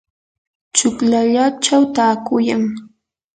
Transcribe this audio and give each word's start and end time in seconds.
chuklallachaw 0.75 1.83
taakuyan. 1.95 2.63